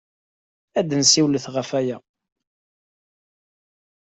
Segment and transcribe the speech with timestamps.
[0.79, 1.97] Ad nessiwlet ɣef waya.